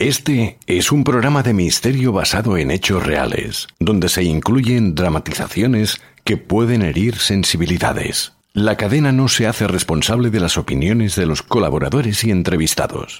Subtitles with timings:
[0.00, 6.36] Este es un programa de misterio basado en hechos reales, donde se incluyen dramatizaciones que
[6.36, 8.32] pueden herir sensibilidades.
[8.52, 13.18] La cadena no se hace responsable de las opiniones de los colaboradores y entrevistados.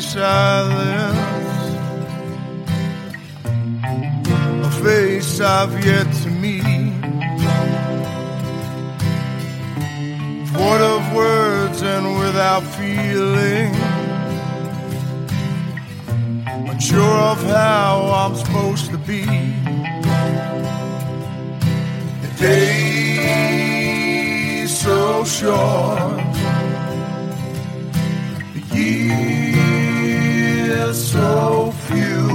[0.00, 1.18] silence.
[4.66, 6.62] A face I've yet to meet.
[10.52, 13.74] Void of words and without feeling.
[16.70, 19.24] Unsure of how I'm supposed to be.
[22.22, 23.60] The day's
[24.78, 26.20] so short.
[28.54, 29.49] The year
[30.94, 32.28] so few.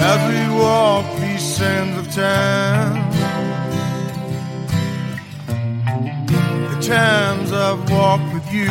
[0.00, 3.10] Every walk descends of time.
[6.70, 8.70] The times I've walked with you.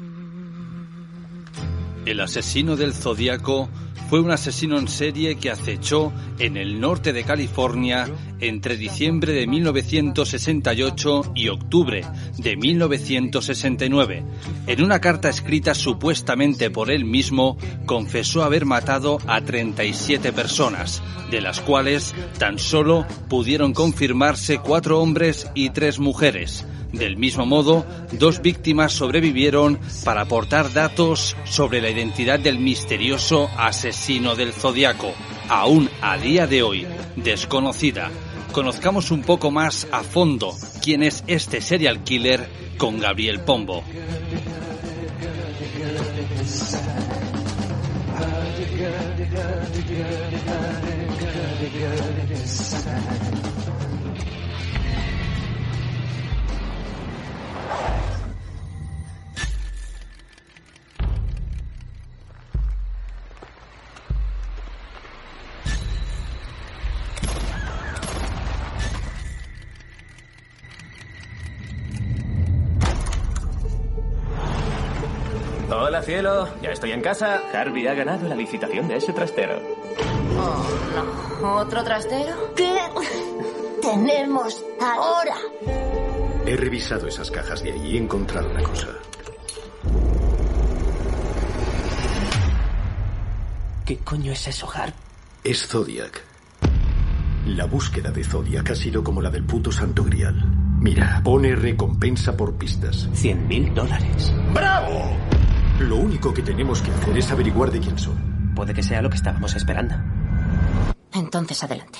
[2.05, 3.69] El asesino del zodiaco
[4.11, 8.09] fue un asesino en serie que acechó en el norte de California
[8.41, 12.03] entre diciembre de 1968 y octubre
[12.37, 14.25] de 1969.
[14.67, 21.39] En una carta escrita supuestamente por él mismo, confesó haber matado a 37 personas, de
[21.39, 26.65] las cuales tan solo pudieron confirmarse cuatro hombres y tres mujeres.
[26.93, 34.35] Del mismo modo, dos víctimas sobrevivieron para aportar datos sobre la identidad del misterioso asesino
[34.35, 35.13] del zodiaco,
[35.47, 36.85] aún a día de hoy
[37.15, 38.11] desconocida.
[38.51, 40.53] Conozcamos un poco más a fondo
[40.83, 43.83] quién es este serial killer con Gabriel Pombo.
[75.91, 76.47] Hola, cielo.
[76.61, 77.41] Ya estoy en casa.
[77.53, 79.59] Harvey ha ganado la licitación de ese trastero.
[80.39, 81.55] Oh, no.
[81.57, 82.53] ¿Otro trastero?
[82.55, 82.79] ¿Qué
[83.81, 85.35] tenemos ahora?
[86.45, 88.87] He revisado esas cajas de allí y he encontrado una cosa.
[93.85, 94.95] ¿Qué coño es eso, Harp?
[95.43, 96.23] Es Zodiac.
[97.47, 100.41] La búsqueda de Zodiac ha sido como la del puto Santo Grial.
[100.79, 103.09] Mira, pone recompensa por pistas.
[103.11, 104.33] Cien mil dólares.
[104.53, 105.17] ¡Bravo!
[105.81, 108.53] Lo único que tenemos que hacer es averiguar de quién son.
[108.55, 109.95] Puede que sea lo que estábamos esperando.
[111.11, 111.97] Entonces adelante.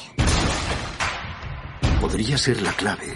[2.00, 3.16] Podría ser la clave.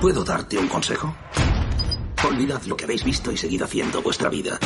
[0.00, 1.14] ¿Puedo darte un consejo?
[2.28, 4.58] Olvidad lo que habéis visto y seguid haciendo vuestra vida.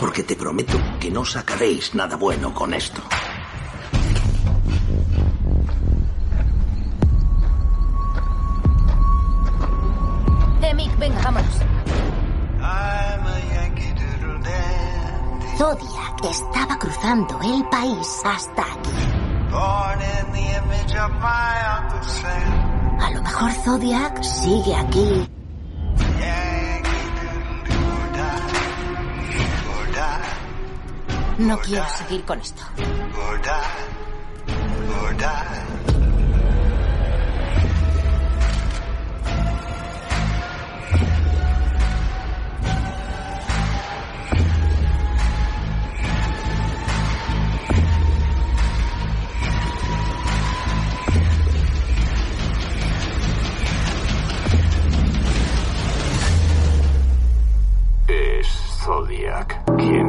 [0.00, 3.00] Porque te prometo que no sacaréis nada bueno con esto.
[15.62, 18.90] Zodiac estaba cruzando el país hasta aquí.
[22.98, 25.28] A lo mejor Zodiac sigue aquí.
[31.38, 32.62] No quiero seguir con esto.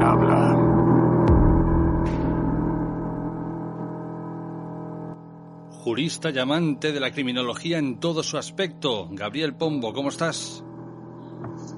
[0.04, 0.58] Habla.
[5.72, 9.08] Jurista y amante de la criminología en todo su aspecto.
[9.12, 10.64] Gabriel Pombo, ¿cómo estás?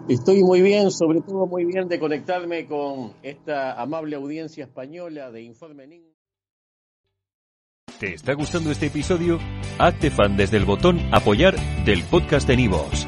[0.08, 5.42] Estoy muy bien, sobre todo muy bien de conectarme con esta amable audiencia española de
[5.42, 6.14] Informe Enigma.
[8.00, 9.40] ¿Te está gustando este episodio?
[9.80, 11.56] Hazte fan desde el botón Apoyar
[11.86, 13.08] del podcast de Nivos.